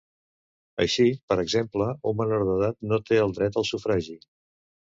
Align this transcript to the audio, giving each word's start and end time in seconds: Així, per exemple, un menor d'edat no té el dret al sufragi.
Així, 0.85 1.05
per 1.33 1.37
exemple, 1.43 1.87
un 2.13 2.19
menor 2.23 2.47
d'edat 2.49 2.81
no 2.93 2.99
té 3.11 3.23
el 3.27 3.37
dret 3.39 3.63
al 3.63 3.71
sufragi. 3.73 4.19